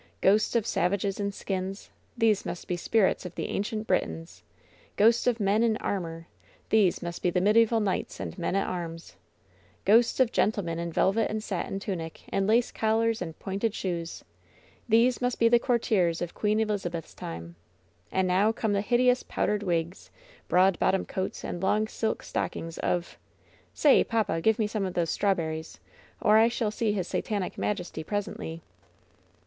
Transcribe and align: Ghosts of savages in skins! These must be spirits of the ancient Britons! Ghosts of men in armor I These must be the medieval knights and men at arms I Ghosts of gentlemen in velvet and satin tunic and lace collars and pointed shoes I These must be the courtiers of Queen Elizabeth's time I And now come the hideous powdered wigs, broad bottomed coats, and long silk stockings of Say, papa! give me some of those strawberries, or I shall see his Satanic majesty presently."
Ghosts 0.21 0.55
of 0.55 0.65
savages 0.65 1.19
in 1.19 1.31
skins! 1.31 1.91
These 2.17 2.43
must 2.43 2.67
be 2.67 2.75
spirits 2.75 3.23
of 3.23 3.35
the 3.35 3.49
ancient 3.49 3.85
Britons! 3.85 4.41
Ghosts 4.95 5.27
of 5.27 5.39
men 5.39 5.61
in 5.61 5.77
armor 5.77 6.25
I 6.27 6.39
These 6.71 7.03
must 7.03 7.21
be 7.21 7.29
the 7.29 7.39
medieval 7.39 7.79
knights 7.79 8.19
and 8.19 8.35
men 8.35 8.55
at 8.55 8.65
arms 8.67 9.15
I 9.15 9.21
Ghosts 9.85 10.19
of 10.19 10.31
gentlemen 10.31 10.79
in 10.79 10.91
velvet 10.91 11.29
and 11.29 11.43
satin 11.43 11.77
tunic 11.79 12.21
and 12.29 12.47
lace 12.47 12.71
collars 12.71 13.21
and 13.21 13.37
pointed 13.37 13.75
shoes 13.75 14.23
I 14.25 14.25
These 14.89 15.21
must 15.21 15.37
be 15.37 15.47
the 15.47 15.59
courtiers 15.59 16.19
of 16.19 16.33
Queen 16.33 16.59
Elizabeth's 16.59 17.13
time 17.13 17.55
I 18.11 18.17
And 18.17 18.27
now 18.27 18.51
come 18.51 18.73
the 18.73 18.81
hideous 18.81 19.21
powdered 19.21 19.61
wigs, 19.61 20.09
broad 20.47 20.79
bottomed 20.79 21.09
coats, 21.09 21.43
and 21.43 21.61
long 21.61 21.87
silk 21.87 22.23
stockings 22.23 22.79
of 22.79 23.19
Say, 23.75 24.03
papa! 24.03 24.41
give 24.41 24.57
me 24.57 24.65
some 24.65 24.83
of 24.83 24.95
those 24.95 25.11
strawberries, 25.11 25.79
or 26.19 26.39
I 26.39 26.47
shall 26.47 26.71
see 26.71 26.91
his 26.91 27.07
Satanic 27.07 27.55
majesty 27.59 28.03
presently." 28.03 28.63